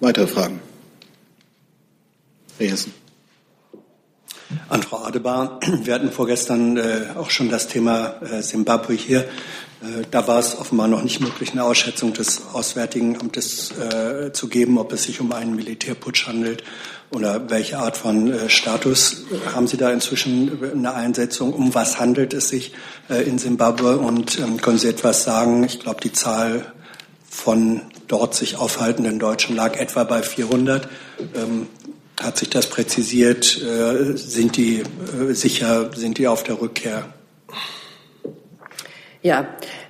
Weitere 0.00 0.26
Fragen? 0.26 0.60
Herr 2.56 2.68
Jessen. 2.68 2.94
An 4.70 4.82
Frau 4.82 5.04
Adebar. 5.04 5.60
Wir 5.82 5.92
hatten 5.92 6.10
vorgestern 6.10 6.78
äh, 6.78 7.08
auch 7.16 7.28
schon 7.28 7.50
das 7.50 7.68
Thema 7.68 8.14
äh, 8.22 8.42
Simbabwe 8.42 8.94
hier. 8.94 9.20
Äh, 9.20 10.04
da 10.10 10.26
war 10.26 10.38
es 10.38 10.58
offenbar 10.58 10.88
noch 10.88 11.02
nicht 11.02 11.20
möglich, 11.20 11.52
eine 11.52 11.64
Ausschätzung 11.64 12.14
des 12.14 12.40
Auswärtigen 12.54 13.20
Amtes 13.20 13.72
äh, 13.72 14.32
zu 14.32 14.48
geben, 14.48 14.78
ob 14.78 14.90
es 14.94 15.04
sich 15.04 15.20
um 15.20 15.32
einen 15.32 15.54
Militärputsch 15.54 16.26
handelt 16.26 16.64
oder 17.10 17.50
welche 17.50 17.78
Art 17.78 17.98
von 17.98 18.32
äh, 18.32 18.48
Status. 18.48 19.24
Haben 19.54 19.66
Sie 19.66 19.76
da 19.76 19.90
inzwischen 19.90 20.64
eine 20.72 20.94
Einsetzung? 20.94 21.52
Um 21.52 21.74
was 21.74 22.00
handelt 22.00 22.32
es 22.32 22.48
sich 22.48 22.72
äh, 23.10 23.22
in 23.28 23.36
Simbabwe? 23.36 23.98
Und 23.98 24.38
ähm, 24.38 24.62
können 24.62 24.78
Sie 24.78 24.88
etwas 24.88 25.24
sagen? 25.24 25.62
Ich 25.64 25.78
glaube, 25.78 26.00
die 26.00 26.12
Zahl 26.12 26.72
von 27.28 27.82
dort 28.10 28.34
sich 28.34 28.56
aufhaltenden 28.56 29.18
Deutschen 29.18 29.56
lag 29.56 29.76
etwa 29.76 30.04
bei 30.04 30.22
400. 30.22 30.88
Ähm, 31.34 31.68
hat 32.20 32.36
sich 32.36 32.50
das 32.50 32.66
präzisiert? 32.66 33.60
Äh, 33.62 34.16
sind 34.16 34.56
die 34.56 34.80
äh, 34.80 35.32
sicher, 35.32 35.90
sind 35.94 36.18
die 36.18 36.28
auf 36.28 36.42
der 36.42 36.60
Rückkehr? 36.60 37.12
Ja, 39.22 39.46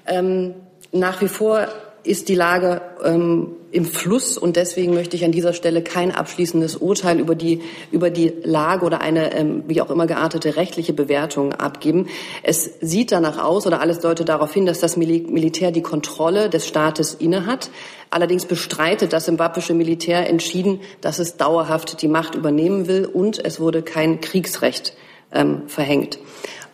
ähm, 0.07 0.55
nach 0.93 1.21
wie 1.23 1.29
vor 1.29 1.69
ist 2.03 2.29
die 2.29 2.35
Lage 2.35 2.81
ähm, 3.05 3.57
im 3.73 3.85
Fluss 3.85 4.37
und 4.37 4.57
deswegen 4.57 4.95
möchte 4.95 5.17
ich 5.17 5.25
an 5.25 5.33
dieser 5.33 5.53
Stelle 5.53 5.83
kein 5.83 6.13
abschließendes 6.13 6.77
Urteil 6.77 7.21
über 7.21 7.35
die 7.35 7.61
über 7.93 8.11
die 8.11 8.33
Lage 8.43 8.85
oder 8.85 9.01
eine 9.01 9.35
ähm, 9.35 9.65
wie 9.69 9.81
auch 9.81 9.91
immer 9.91 10.07
geartete 10.07 10.57
rechtliche 10.57 10.93
Bewertung 10.93 11.53
abgeben. 11.53 12.09
Es 12.43 12.79
sieht 12.81 13.13
danach 13.13 13.43
aus 13.43 13.67
oder 13.67 13.81
alles 13.81 14.01
deutet 14.01 14.29
darauf 14.29 14.53
hin, 14.53 14.67
dass 14.67 14.81
das 14.81 14.97
Militär 14.97 15.71
die 15.71 15.83
Kontrolle 15.83 16.51
des 16.51 16.67
Staates 16.67 17.15
innehat. 17.15 17.71
Allerdings 18.11 18.45
bestreitet 18.45 19.13
das 19.13 19.27
simbabwische 19.27 19.75
Militär 19.75 20.29
entschieden, 20.29 20.81
dass 21.01 21.21
es 21.21 21.37
dauerhaft 21.37 22.03
die 22.03 22.09
Macht 22.09 22.35
übernehmen 22.35 22.89
will 22.89 23.07
und 23.07 23.45
es 23.45 23.61
wurde 23.61 23.83
kein 23.83 24.21
Kriegsrecht 24.21 24.95
ähm, 25.33 25.63
verhängt. 25.69 26.19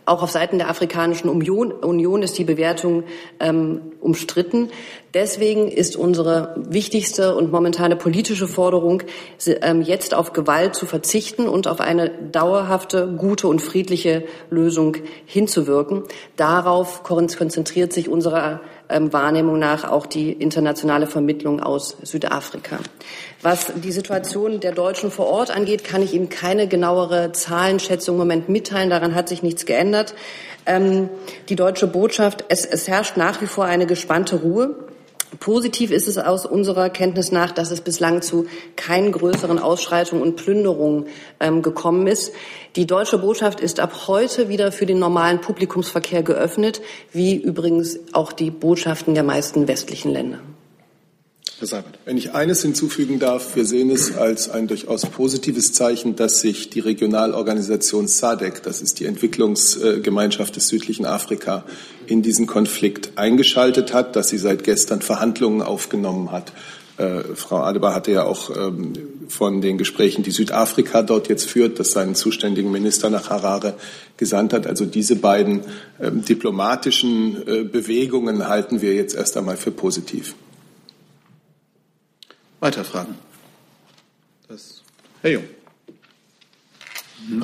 Auch 0.07 0.23
auf 0.23 0.31
Seiten 0.31 0.59
der 0.59 0.71
Afrikanischen 0.71 1.29
Union, 1.29 1.73
Union 1.73 2.23
ist 2.23 2.39
die 2.39 2.45
Bewertung 2.45 3.03
ähm, 3.41 3.81
umstritten. 4.01 4.71
Deswegen 5.15 5.67
ist 5.67 5.97
unsere 5.97 6.55
wichtigste 6.57 7.35
und 7.35 7.51
momentane 7.51 7.97
politische 7.97 8.47
Forderung, 8.47 9.03
ähm, 9.47 9.83
jetzt 9.83 10.15
auf 10.15 10.33
Gewalt 10.33 10.77
zu 10.77 10.87
verzichten 10.87 11.49
und 11.49 11.67
auf 11.67 11.81
eine 11.81 12.11
dauerhafte, 12.11 13.09
gute 13.19 13.49
und 13.49 13.61
friedliche 13.61 14.25
Lösung 14.49 14.97
hinzuwirken. 15.25 16.05
Darauf 16.37 17.03
konzentriert 17.03 17.93
sich 17.93 18.09
unsere 18.09 18.61
ähm, 18.89 19.13
Wahrnehmung 19.13 19.59
nach 19.59 19.85
auch 19.85 20.07
die 20.07 20.33
internationale 20.33 21.07
Vermittlung 21.07 21.61
aus 21.61 21.97
Südafrika. 22.03 22.79
Was 23.43 23.73
die 23.75 23.93
Situation 23.93 24.61
der 24.61 24.73
Deutschen 24.73 25.11
vor 25.11 25.27
Ort 25.27 25.51
angeht, 25.51 25.85
kann 25.85 26.03
ich 26.03 26.15
Ihnen 26.15 26.29
keine 26.29 26.69
genauere 26.69 27.33
Zahlenschätzung 27.33 28.15
im 28.15 28.21
Moment 28.21 28.49
mitteilen. 28.49 28.91
Daran 28.91 29.15
hat 29.15 29.29
sich 29.29 29.43
nichts 29.43 29.67
geändert. 29.67 30.15
Ähm, 30.67 31.09
die 31.49 31.57
deutsche 31.57 31.87
Botschaft, 31.87 32.45
es, 32.49 32.65
es 32.65 32.89
herrscht 32.89 33.17
nach 33.17 33.41
wie 33.41 33.47
vor 33.47 33.65
eine 33.65 33.87
gespannte 33.87 34.37
Ruhe. 34.37 34.86
Positiv 35.41 35.91
ist 35.91 36.09
es 36.09 36.19
aus 36.19 36.47
unserer 36.47 36.91
Kenntnis 36.91 37.33
nach, 37.33 37.53
dass 37.53 37.71
es 37.71 37.81
bislang 37.81 38.23
zu 38.23 38.47
keinen 38.77 39.13
größeren 39.13 39.59
Ausschreitungen 39.59 40.23
und 40.23 40.37
Plünderungen 40.37 41.07
ähm, 41.41 41.63
gekommen 41.63 42.07
ist. 42.07 42.33
Die 42.77 42.87
deutsche 42.87 43.19
Botschaft 43.19 43.61
ist 43.61 43.81
ab 43.81 44.07
heute 44.09 44.49
wieder 44.49 44.73
für 44.73 44.87
den 44.87 44.99
normalen 44.99 45.41
Publikumsverkehr 45.41 46.23
geöffnet, 46.23 46.81
wie 47.13 47.37
übrigens 47.37 47.99
auch 48.13 48.33
die 48.33 48.51
Botschaften 48.51 49.15
der 49.15 49.25
meisten 49.25 49.69
westlichen 49.69 50.13
Länder. 50.13 50.39
Herr 51.59 51.67
Seibert. 51.67 51.99
Wenn 52.05 52.19
ich 52.19 52.35
eines 52.35 52.61
hinzufügen 52.61 53.19
darf, 53.19 53.57
wir 53.57 53.65
sehen 53.65 53.89
es 53.89 54.15
als 54.15 54.51
ein 54.51 54.67
durchaus 54.67 55.07
positives 55.07 55.73
Zeichen, 55.73 56.15
dass 56.15 56.41
sich 56.41 56.69
die 56.69 56.81
Regionalorganisation 56.81 58.09
SADC, 58.09 58.63
das 58.63 58.83
ist 58.83 59.01
die 59.01 59.07
Entwicklungsgemeinschaft 59.07 60.55
des 60.55 60.69
südlichen 60.69 61.07
Afrika, 61.07 61.65
in 62.07 62.21
diesen 62.21 62.47
Konflikt 62.47 63.13
eingeschaltet 63.17 63.95
hat, 63.95 64.17
dass 64.17 64.29
sie 64.29 64.37
seit 64.37 64.65
gestern 64.65 65.01
Verhandlungen 65.01 65.63
aufgenommen 65.63 66.31
hat. 66.31 66.53
Äh, 66.99 67.23
Frau 67.35 67.63
Adebar 67.63 67.95
hatte 67.95 68.13
ja 68.13 68.25
auch 68.25 68.51
ähm, 68.55 68.93
von 69.29 69.63
den 69.63 69.79
Gesprächen, 69.79 70.23
die 70.25 70.33
Südafrika 70.33 71.01
dort 71.01 71.29
jetzt 71.31 71.49
führt, 71.49 71.81
das 71.81 71.93
seinen 71.93 72.15
zuständigen 72.15 72.71
Minister 72.71 73.09
nach 73.09 73.31
Harare 73.31 73.77
gesandt 74.19 74.53
hat. 74.53 74.67
Also 74.67 74.85
diese 74.85 75.17
beiden 75.17 75.63
ähm, 76.03 76.23
diplomatischen 76.23 77.49
äh, 77.49 77.65
Bewegungen 77.65 78.47
halten 78.47 78.83
wir 78.83 78.95
jetzt 78.95 79.15
erst 79.15 79.39
einmal 79.39 79.57
für 79.57 79.71
positiv. 79.71 80.35
Weitere 82.61 82.85
Fragen? 82.85 83.15
Das, 84.49 84.83
Herr 85.23 85.31
Jung. 85.31 85.45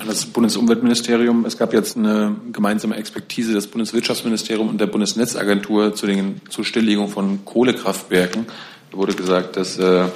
Das 0.06 0.26
Bundesumweltministerium, 0.26 1.44
es 1.44 1.56
gab 1.56 1.72
jetzt 1.72 1.96
eine 1.96 2.36
gemeinsame 2.52 2.96
Expertise 2.96 3.52
des 3.52 3.66
Bundeswirtschaftsministeriums 3.66 4.70
und 4.70 4.80
der 4.80 4.86
Bundesnetzagentur 4.86 5.94
zu 5.94 6.06
den, 6.06 6.40
zur 6.48 6.64
Stilllegung 6.64 7.08
von 7.08 7.44
Kohlekraftwerken. 7.44 8.46
Da 8.90 8.96
wurde 8.96 9.14
gesagt, 9.14 9.56
dass 9.56 9.78
äh, 9.78 10.08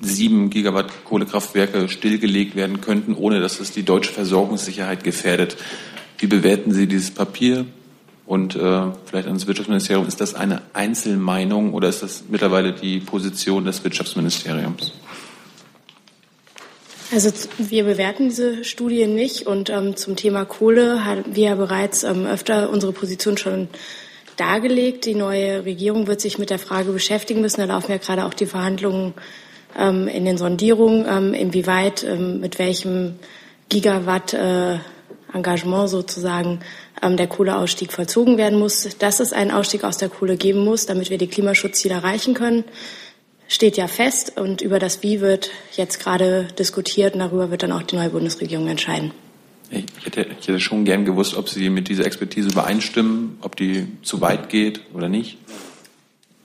sieben 0.00 0.50
Gigawatt 0.50 1.04
Kohlekraftwerke 1.04 1.88
stillgelegt 1.88 2.56
werden 2.56 2.80
könnten, 2.80 3.14
ohne 3.14 3.40
dass 3.40 3.60
es 3.60 3.70
die 3.70 3.84
deutsche 3.84 4.12
Versorgungssicherheit 4.12 5.04
gefährdet. 5.04 5.56
Wie 6.18 6.26
bewerten 6.26 6.72
Sie 6.72 6.86
dieses 6.86 7.12
Papier? 7.12 7.64
Und 8.26 8.54
äh, 8.54 8.82
vielleicht 9.04 9.26
ans 9.26 9.46
Wirtschaftsministerium, 9.46 10.06
ist 10.06 10.20
das 10.20 10.34
eine 10.34 10.62
Einzelmeinung 10.72 11.74
oder 11.74 11.88
ist 11.88 12.02
das 12.02 12.24
mittlerweile 12.28 12.72
die 12.72 13.00
Position 13.00 13.64
des 13.64 13.82
Wirtschaftsministeriums? 13.82 14.92
Also 17.12 17.30
wir 17.58 17.84
bewerten 17.84 18.30
diese 18.30 18.64
Studie 18.64 19.06
nicht 19.06 19.46
und 19.46 19.68
ähm, 19.68 19.96
zum 19.96 20.16
Thema 20.16 20.46
Kohle 20.46 21.04
haben 21.04 21.24
wir 21.26 21.44
ja 21.44 21.54
bereits 21.56 22.04
ähm, 22.04 22.24
öfter 22.24 22.70
unsere 22.70 22.92
Position 22.92 23.36
schon 23.36 23.68
dargelegt. 24.38 25.04
Die 25.04 25.14
neue 25.14 25.66
Regierung 25.66 26.06
wird 26.06 26.22
sich 26.22 26.38
mit 26.38 26.48
der 26.48 26.58
Frage 26.58 26.90
beschäftigen 26.90 27.42
müssen. 27.42 27.60
Da 27.60 27.66
laufen 27.66 27.90
ja 27.90 27.98
gerade 27.98 28.24
auch 28.24 28.32
die 28.32 28.46
Verhandlungen 28.46 29.12
ähm, 29.78 30.08
in 30.08 30.24
den 30.24 30.38
Sondierungen, 30.38 31.04
ähm, 31.06 31.34
inwieweit, 31.34 32.02
ähm, 32.02 32.40
mit 32.40 32.58
welchem 32.58 33.16
Gigawatt 33.68 34.32
äh, 34.32 34.78
Engagement 35.34 35.88
sozusagen 35.88 36.60
ähm, 37.02 37.16
der 37.16 37.26
Kohleausstieg 37.26 37.92
vollzogen 37.92 38.38
werden 38.38 38.58
muss. 38.58 38.88
Dass 38.98 39.20
es 39.20 39.32
einen 39.32 39.50
Ausstieg 39.50 39.84
aus 39.84 39.98
der 39.98 40.08
Kohle 40.08 40.36
geben 40.36 40.64
muss, 40.64 40.86
damit 40.86 41.10
wir 41.10 41.18
die 41.18 41.26
Klimaschutzziele 41.26 41.94
erreichen 41.94 42.34
können, 42.34 42.64
steht 43.48 43.76
ja 43.76 43.88
fest. 43.88 44.38
Und 44.38 44.60
über 44.60 44.78
das 44.78 45.02
Wie 45.02 45.20
wird 45.20 45.50
jetzt 45.76 46.00
gerade 46.00 46.48
diskutiert 46.58 47.14
und 47.14 47.20
darüber 47.20 47.50
wird 47.50 47.62
dann 47.62 47.72
auch 47.72 47.82
die 47.82 47.96
neue 47.96 48.10
Bundesregierung 48.10 48.68
entscheiden. 48.68 49.12
Ich 49.70 49.86
hätte, 50.04 50.26
ich 50.38 50.48
hätte 50.48 50.60
schon 50.60 50.84
gern 50.84 51.04
gewusst, 51.04 51.34
ob 51.34 51.48
Sie 51.48 51.70
mit 51.70 51.88
dieser 51.88 52.04
Expertise 52.04 52.50
übereinstimmen, 52.50 53.38
ob 53.40 53.56
die 53.56 53.86
zu 54.02 54.20
weit 54.20 54.50
geht 54.50 54.82
oder 54.92 55.08
nicht. 55.08 55.38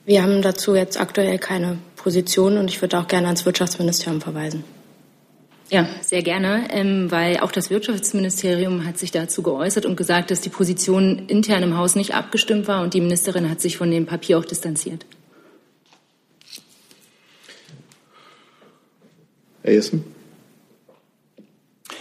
Wir 0.06 0.22
haben 0.22 0.40
dazu 0.40 0.74
jetzt 0.74 0.98
aktuell 0.98 1.38
keine 1.38 1.76
Position 1.96 2.56
und 2.56 2.70
ich 2.70 2.80
würde 2.80 2.98
auch 2.98 3.06
gerne 3.06 3.26
ans 3.26 3.44
Wirtschaftsministerium 3.44 4.22
verweisen. 4.22 4.64
Ja, 5.70 5.86
sehr 6.00 6.22
gerne, 6.22 6.68
ähm, 6.70 7.10
weil 7.10 7.40
auch 7.40 7.52
das 7.52 7.68
Wirtschaftsministerium 7.68 8.86
hat 8.86 8.98
sich 8.98 9.10
dazu 9.10 9.42
geäußert 9.42 9.84
und 9.84 9.96
gesagt, 9.96 10.30
dass 10.30 10.40
die 10.40 10.48
Position 10.48 11.26
intern 11.28 11.62
im 11.62 11.76
Haus 11.76 11.94
nicht 11.94 12.14
abgestimmt 12.14 12.68
war 12.68 12.82
und 12.82 12.94
die 12.94 13.02
Ministerin 13.02 13.50
hat 13.50 13.60
sich 13.60 13.76
von 13.76 13.90
dem 13.90 14.06
Papier 14.06 14.38
auch 14.38 14.46
distanziert. 14.46 15.04
Herr 19.62 19.74
Jessen? 19.74 20.04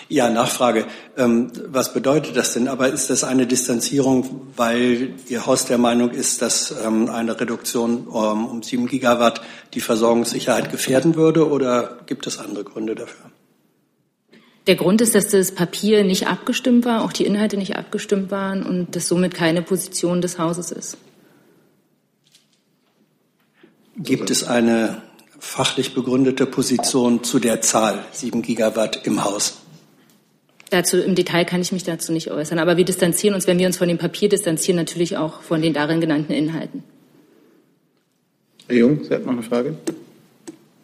Ja, 0.08 0.30
Nachfrage. 0.30 0.86
Ähm, 1.18 1.52
was 1.66 1.92
bedeutet 1.92 2.38
das 2.38 2.54
denn? 2.54 2.70
Aber 2.70 2.88
ist 2.88 3.10
das 3.10 3.26
eine 3.26 3.46
Distanzierung, 3.46 4.48
weil 4.56 5.16
Ihr 5.28 5.46
Haus 5.46 5.66
der 5.66 5.78
Meinung 5.78 6.12
ist, 6.12 6.42
dass 6.42 6.74
ähm, 6.86 7.10
eine 7.10 7.38
Reduktion 7.38 8.08
ähm, 8.08 8.46
um 8.46 8.64
sieben 8.64 8.88
Gigawatt 8.88 9.42
die 9.74 9.82
Versorgungssicherheit 9.82 10.72
gefährden 10.72 11.16
würde 11.16 11.50
oder 11.50 11.98
gibt 12.06 12.26
es 12.26 12.40
andere 12.40 12.64
Gründe 12.64 12.96
dafür? 12.96 13.30
Der 14.68 14.76
Grund 14.76 15.00
ist, 15.00 15.16
dass 15.16 15.30
das 15.30 15.54
Papier 15.54 16.04
nicht 16.04 16.28
abgestimmt 16.28 16.84
war, 16.84 17.04
auch 17.04 17.14
die 17.14 17.26
Inhalte 17.26 17.56
nicht 17.56 17.78
abgestimmt 17.78 18.32
waren 18.32 18.64
und 18.64 18.96
das 18.98 19.08
somit 19.08 19.34
keine 19.34 19.62
Position 19.62 20.22
des 20.22 20.38
Hauses 20.38 20.72
ist. 20.72 20.98
Gibt 23.96 24.30
es 24.30 24.44
eine 24.44 25.02
fachlich 25.40 25.94
begründete 25.94 26.46
Position 26.46 27.24
zu 27.24 27.40
der 27.40 27.62
Zahl 27.62 28.04
sieben 28.12 28.42
Gigawatt 28.42 29.08
im 29.08 29.24
Haus? 29.24 29.62
Dazu 30.70 30.98
im 30.98 31.16
Detail 31.16 31.46
kann 31.46 31.62
ich 31.62 31.72
mich 31.72 31.84
dazu 31.84 32.12
nicht 32.12 32.30
äußern. 32.30 32.60
Aber 32.60 32.76
wir 32.76 32.84
distanzieren 32.84 33.36
uns, 33.36 33.48
wenn 33.48 33.58
wir 33.58 33.68
uns 33.68 33.78
von 33.78 33.88
dem 33.88 33.98
Papier 33.98 34.28
distanzieren, 34.28 34.76
natürlich 34.76 35.16
auch 35.16 35.42
von 35.42 35.62
den 35.62 35.74
darin 35.74 36.02
genannten 36.02 36.34
Inhalten. 36.34 36.84
Herr 38.68 38.76
Jung, 38.76 39.02
Sie 39.06 39.14
hatten 39.14 39.26
noch 39.26 39.32
eine 39.32 39.44
Frage? 39.44 39.78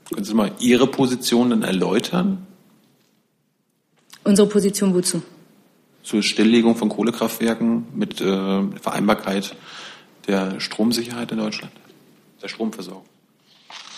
Können 0.09 0.23
Sie 0.23 0.33
mal 0.33 0.51
Ihre 0.59 0.87
Position 0.87 1.49
dann 1.49 1.63
erläutern? 1.63 2.47
Unsere 4.23 4.47
Position 4.47 4.93
wozu? 4.93 5.21
Zur 6.03 6.21
Stilllegung 6.21 6.75
von 6.75 6.89
Kohlekraftwerken 6.89 7.85
mit 7.93 8.19
äh, 8.21 8.25
Vereinbarkeit 8.81 9.55
der 10.27 10.59
Stromsicherheit 10.59 11.31
in 11.31 11.37
Deutschland, 11.37 11.71
der 12.41 12.47
Stromversorgung. 12.47 13.05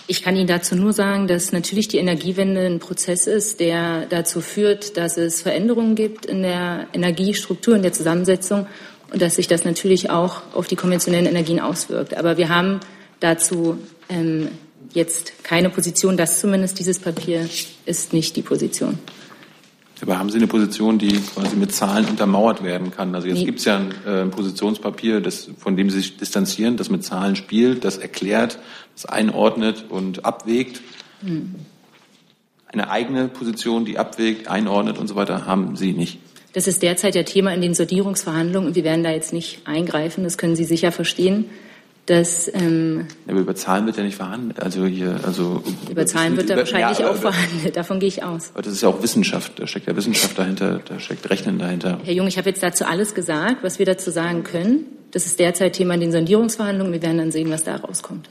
Ich 0.07 0.21
kann 0.21 0.35
Ihnen 0.35 0.47
dazu 0.47 0.75
nur 0.75 0.93
sagen, 0.93 1.27
dass 1.27 1.51
natürlich 1.51 1.87
die 1.87 1.97
Energiewende 1.97 2.65
ein 2.65 2.79
Prozess 2.79 3.25
ist, 3.25 3.59
der 3.59 4.05
dazu 4.05 4.39
führt, 4.39 4.97
dass 4.97 5.17
es 5.17 5.41
Veränderungen 5.41 5.95
gibt 5.95 6.27
in 6.27 6.43
der 6.43 6.87
Energiestruktur, 6.93 7.75
in 7.75 7.81
der 7.81 7.93
Zusammensetzung 7.93 8.67
und 9.11 9.21
dass 9.21 9.35
sich 9.35 9.47
das 9.47 9.65
natürlich 9.65 10.11
auch 10.11 10.41
auf 10.53 10.67
die 10.67 10.75
konventionellen 10.75 11.25
Energien 11.25 11.59
auswirkt. 11.59 12.15
Aber 12.17 12.37
wir 12.37 12.49
haben 12.49 12.81
dazu 13.19 13.79
ähm, 14.07 14.49
jetzt 14.93 15.43
keine 15.43 15.71
Position. 15.71 16.17
Das 16.17 16.39
zumindest 16.39 16.77
dieses 16.77 16.99
Papier 16.99 17.49
ist 17.87 18.13
nicht 18.13 18.35
die 18.35 18.43
Position. 18.43 18.99
Aber 20.01 20.19
haben 20.19 20.29
Sie 20.29 20.37
eine 20.37 20.47
Position, 20.47 20.97
die 20.99 21.13
quasi 21.19 21.55
mit 21.55 21.73
Zahlen 21.73 22.05
untermauert 22.05 22.63
werden 22.63 22.91
kann? 22.91 23.15
Also 23.15 23.27
jetzt 23.27 23.39
nee. 23.39 23.45
gibt 23.45 23.59
es 23.59 23.65
ja 23.65 23.77
ein, 23.77 23.93
äh, 24.05 24.21
ein 24.21 24.31
Positionspapier, 24.31 25.21
das, 25.21 25.49
von 25.57 25.77
dem 25.77 25.89
Sie 25.89 25.97
sich 25.97 26.17
distanzieren, 26.17 26.77
das 26.77 26.89
mit 26.89 27.03
Zahlen 27.03 27.35
spielt, 27.35 27.85
das 27.85 27.97
erklärt, 27.97 28.59
das 28.93 29.05
einordnet 29.05 29.85
und 29.89 30.25
abwägt. 30.25 30.81
Hm. 31.21 31.55
Eine 32.67 32.89
eigene 32.89 33.29
Position, 33.29 33.85
die 33.85 33.97
abwägt, 33.97 34.49
einordnet 34.49 34.97
und 34.97 35.07
so 35.07 35.15
weiter, 35.15 35.45
haben 35.45 35.77
Sie 35.77 35.93
nicht. 35.93 36.19
Das 36.51 36.67
ist 36.67 36.83
derzeit 36.83 37.15
ja 37.15 37.23
Thema 37.23 37.53
in 37.53 37.61
den 37.61 37.73
Sondierungsverhandlungen 37.73 38.69
und 38.69 38.75
wir 38.75 38.83
werden 38.83 39.03
da 39.03 39.11
jetzt 39.11 39.33
nicht 39.33 39.61
eingreifen. 39.65 40.23
Das 40.23 40.37
können 40.37 40.55
Sie 40.55 40.65
sicher 40.65 40.91
verstehen 40.91 41.45
dass 42.05 42.51
ähm, 42.53 43.07
aber 43.27 43.39
über 43.39 43.55
Zahlen 43.55 43.87
wird 43.87 43.97
ja 43.97 44.03
nicht 44.03 44.15
verhandelt. 44.15 44.61
Also 44.61 44.85
hier, 44.85 45.19
also 45.23 45.63
über 45.89 46.05
Zahlen 46.05 46.37
wird 46.37 46.49
da 46.49 46.57
wahrscheinlich 46.57 46.99
ja, 46.99 47.09
auch 47.09 47.15
verhandelt. 47.15 47.75
Davon 47.75 47.99
gehe 47.99 48.09
ich 48.09 48.23
aus. 48.23 48.51
Aber 48.53 48.61
das 48.61 48.73
ist 48.73 48.81
ja 48.81 48.89
auch 48.89 49.01
Wissenschaft. 49.01 49.59
Da 49.59 49.65
steckt 49.65 49.87
ja 49.87 49.95
Wissenschaft 49.95 50.37
dahinter. 50.37 50.81
Da 50.85 50.99
steckt 50.99 51.27
Rechnen 51.29 51.57
dahinter. 51.57 51.99
Herr 52.03 52.13
Jung, 52.13 52.27
ich 52.27 52.37
habe 52.37 52.49
jetzt 52.49 52.61
dazu 52.61 52.85
alles 52.85 53.15
gesagt, 53.15 53.63
was 53.63 53.79
wir 53.79 53.87
dazu 53.87 54.11
sagen 54.11 54.43
können. 54.43 54.85
Das 55.11 55.25
ist 55.25 55.39
derzeit 55.39 55.73
Thema 55.73 55.95
in 55.95 56.01
den 56.01 56.11
Sondierungsverhandlungen. 56.11 56.93
Wir 56.93 57.01
werden 57.01 57.17
dann 57.17 57.31
sehen, 57.31 57.49
was 57.49 57.63
da 57.63 57.77
rauskommt. 57.77 58.29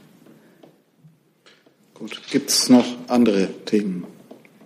Gut. 1.95 2.21
Gibt 2.30 2.50
es 2.50 2.69
noch 2.69 2.84
andere 3.08 3.49
Themen? 3.65 4.04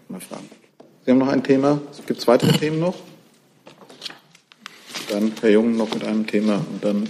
Mal 0.08 0.20
fragen. 0.20 0.48
Sie 1.04 1.10
haben 1.10 1.18
noch 1.18 1.28
ein 1.28 1.42
Thema. 1.42 1.80
Gibt 2.06 2.20
es 2.20 2.26
weitere 2.26 2.52
Themen 2.52 2.80
noch? 2.80 2.94
Dann 5.08 5.32
Herr 5.40 5.50
Jung 5.50 5.76
noch 5.76 5.94
mit 5.94 6.04
einem 6.04 6.26
Thema 6.26 6.56
und 6.56 6.84
dann 6.84 7.08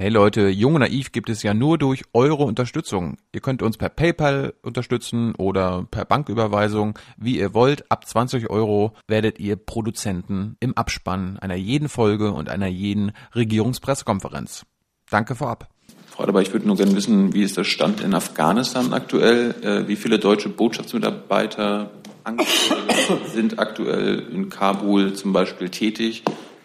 Hey 0.00 0.08
Leute, 0.08 0.48
Jung 0.48 0.76
und 0.76 0.80
Naiv 0.80 1.12
gibt 1.12 1.28
es 1.28 1.42
ja 1.42 1.52
nur 1.52 1.76
durch 1.76 2.04
eure 2.14 2.44
Unterstützung. 2.44 3.18
Ihr 3.34 3.42
könnt 3.42 3.60
uns 3.60 3.76
per 3.76 3.90
PayPal 3.90 4.54
unterstützen 4.62 5.34
oder 5.34 5.86
per 5.90 6.06
Banküberweisung, 6.06 6.98
wie 7.18 7.38
ihr 7.38 7.52
wollt. 7.52 7.84
Ab 7.92 8.08
20 8.08 8.48
Euro 8.48 8.94
werdet 9.08 9.38
ihr 9.38 9.56
Produzenten 9.56 10.56
im 10.58 10.74
Abspann 10.74 11.38
einer 11.38 11.56
jeden 11.56 11.90
Folge 11.90 12.32
und 12.32 12.48
einer 12.48 12.66
jeden 12.66 13.12
Regierungspressekonferenz. 13.34 14.64
Danke 15.10 15.34
vorab. 15.34 15.68
Frau 16.06 16.22
aber 16.22 16.40
ich 16.40 16.54
würde 16.54 16.66
nur 16.66 16.78
gerne 16.78 16.96
wissen, 16.96 17.34
wie 17.34 17.42
ist 17.42 17.58
der 17.58 17.64
Stand 17.64 18.00
in 18.00 18.14
Afghanistan 18.14 18.94
aktuell? 18.94 19.54
Äh, 19.62 19.86
wie 19.86 19.96
viele 19.96 20.18
deutsche 20.18 20.48
Botschaftsmitarbeiter 20.48 21.90
sind 23.34 23.58
aktuell 23.58 24.20
in 24.32 24.48
Kabul 24.48 25.12
zum 25.12 25.34
Beispiel 25.34 25.68
tätig? 25.68 26.22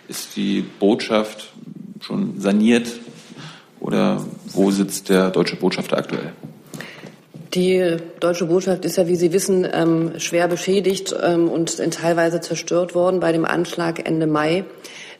Ist 0.07 0.37
die 0.37 0.61
Botschaft 0.79 1.51
schon 1.99 2.39
saniert? 2.39 2.87
Oder 3.85 4.25
wo 4.47 4.71
sitzt 4.71 5.09
der 5.09 5.29
deutsche 5.29 5.57
Botschafter 5.57 5.97
aktuell? 5.97 6.31
Die 7.53 7.97
deutsche 8.19 8.47
Botschaft 8.47 8.83
ist 8.83 8.95
ja, 8.97 9.07
wie 9.07 9.15
Sie 9.15 9.31
wissen, 9.31 9.67
ähm, 9.71 10.13
schwer 10.17 10.47
beschädigt 10.47 11.15
ähm, 11.21 11.47
und 11.47 11.77
teilweise 11.93 12.41
zerstört 12.41 12.95
worden 12.95 13.19
bei 13.19 13.31
dem 13.31 13.45
Anschlag 13.45 14.07
Ende 14.07 14.25
Mai. 14.25 14.65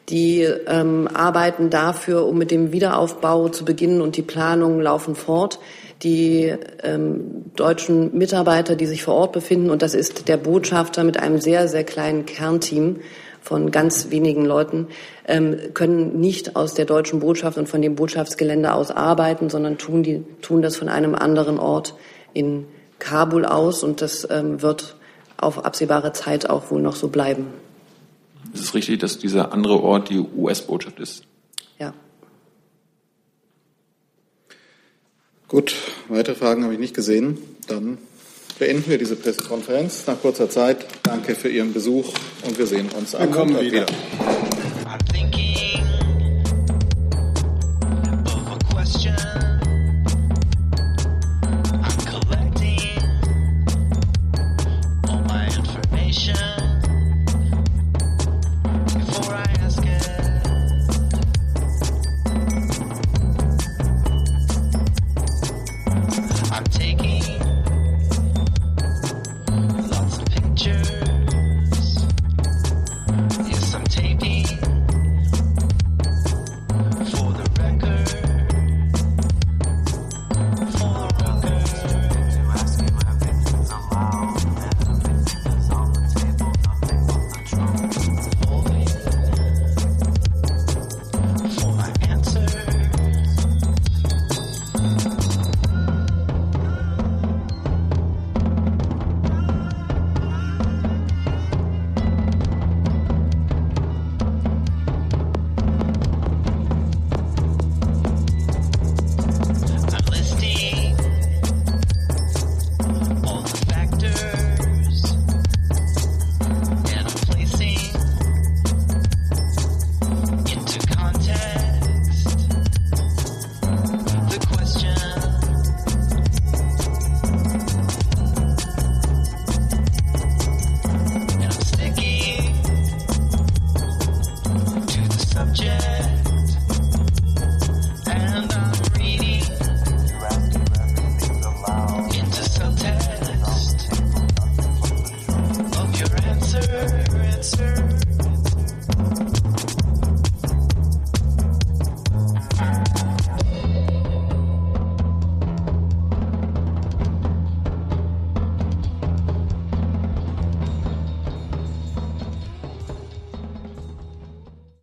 Die 0.10 0.42
ähm, 0.42 1.08
arbeiten 1.14 1.70
dafür, 1.70 2.26
um 2.26 2.40
mit 2.40 2.50
dem 2.50 2.72
Wiederaufbau 2.72 3.50
zu 3.50 3.66
beginnen 3.66 4.02
und 4.02 4.18
die 4.18 4.24
Planungen 4.24 4.82
laufen 4.82 5.14
fort. 5.14 5.60
Die 6.04 6.54
ähm, 6.84 7.46
deutschen 7.56 8.18
Mitarbeiter, 8.18 8.76
die 8.76 8.86
sich 8.86 9.04
vor 9.04 9.16
Ort 9.16 9.32
befinden, 9.32 9.70
und 9.70 9.82
das 9.82 9.94
ist 9.94 10.28
der 10.28 10.38
Botschafter 10.38 11.04
mit 11.04 11.20
einem 11.20 11.40
sehr, 11.40 11.68
sehr 11.68 11.84
kleinen 11.84 12.26
Kernteam, 12.26 12.98
von 13.46 13.70
ganz 13.70 14.10
wenigen 14.10 14.44
Leuten, 14.44 14.88
ähm, 15.28 15.58
können 15.76 16.20
nicht 16.20 16.56
aus 16.56 16.74
der 16.74 16.86
deutschen 16.86 17.20
Botschaft 17.20 17.60
und 17.60 17.70
von 17.70 17.82
dem 17.82 17.96
Botschaftsgelände 17.96 18.74
aus 18.74 18.90
arbeiten, 18.90 19.50
sondern 19.52 19.78
tun, 19.78 20.02
die, 20.02 20.24
tun 20.42 20.64
das 20.64 20.76
von 20.76 20.90
einem 20.90 21.14
anderen 21.14 21.60
Ort 21.60 21.94
in 22.34 22.66
Kabul 22.98 23.46
aus. 23.46 23.84
Und 23.84 24.02
das 24.02 24.28
ähm, 24.32 24.64
wird 24.64 24.96
auf 25.38 25.64
absehbare 25.64 26.12
Zeit 26.12 26.50
auch 26.50 26.72
wohl 26.72 26.82
noch 26.82 26.96
so 26.96 27.10
bleiben. 27.10 27.48
Ist 28.52 28.64
es 28.64 28.74
richtig, 28.74 29.00
dass 29.00 29.20
dieser 29.20 29.54
andere 29.54 29.80
Ort 29.82 30.10
die 30.10 30.20
US-Botschaft 30.20 31.00
ist? 31.00 31.24
Gut, 35.48 35.76
weitere 36.08 36.36
Fragen 36.36 36.64
habe 36.64 36.74
ich 36.74 36.80
nicht 36.80 36.96
gesehen. 36.96 37.38
Dann 37.68 37.98
beenden 38.58 38.90
wir 38.90 38.98
diese 38.98 39.16
Pressekonferenz 39.16 40.08
nach 40.08 40.20
kurzer 40.20 40.50
Zeit. 40.50 40.86
Danke 41.04 41.36
für 41.36 41.50
Ihren 41.50 41.74
Besuch 41.74 42.14
und 42.46 42.58
wir 42.58 42.66
sehen 42.66 42.90
uns 42.98 43.14
am 43.14 43.30
Montag 43.30 43.62
wieder. 43.62 43.86
wieder. 43.86 44.55